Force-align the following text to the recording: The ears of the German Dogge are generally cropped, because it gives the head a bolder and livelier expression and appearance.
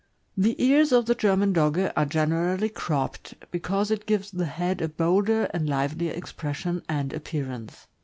The 0.35 0.55
ears 0.57 0.91
of 0.91 1.05
the 1.05 1.13
German 1.13 1.53
Dogge 1.53 1.93
are 1.95 2.05
generally 2.07 2.69
cropped, 2.69 3.35
because 3.51 3.91
it 3.91 4.07
gives 4.07 4.31
the 4.31 4.45
head 4.47 4.81
a 4.81 4.89
bolder 4.89 5.43
and 5.53 5.69
livelier 5.69 6.13
expression 6.13 6.81
and 6.89 7.13
appearance. 7.13 7.85